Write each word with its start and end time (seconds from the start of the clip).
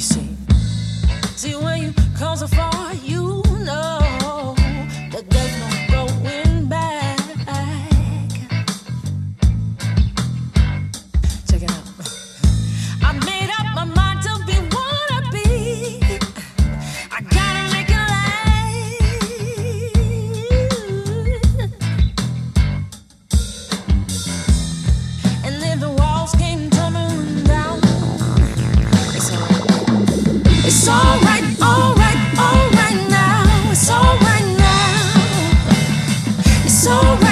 see. 0.00 0.36
See, 1.36 1.54
when 1.54 1.82
you 1.82 1.92
cause 2.16 2.42
a 2.42 2.48
fall. 2.48 2.79
It's 36.90 37.04
alright, 37.04 37.29